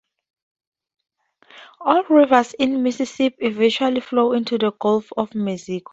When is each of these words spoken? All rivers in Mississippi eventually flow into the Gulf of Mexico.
All 1.79 2.01
rivers 2.09 2.55
in 2.55 2.81
Mississippi 2.81 3.35
eventually 3.45 3.99
flow 3.99 4.31
into 4.33 4.57
the 4.57 4.71
Gulf 4.71 5.13
of 5.15 5.35
Mexico. 5.35 5.83